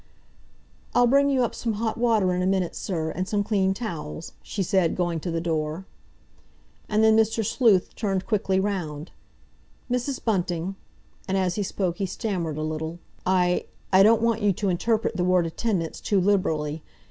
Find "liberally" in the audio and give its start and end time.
16.19-16.81